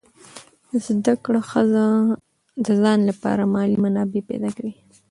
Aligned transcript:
زده 0.85 1.13
کړه 1.23 1.41
ښځه 1.49 1.85
د 2.65 2.67
ځان 2.81 2.99
لپاره 3.09 3.41
مالي 3.53 3.77
منابع 3.83 4.21
پیدا 4.29 4.49
کوي. 4.57 4.73